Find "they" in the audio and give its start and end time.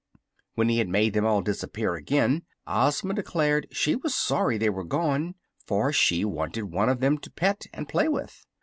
4.57-4.67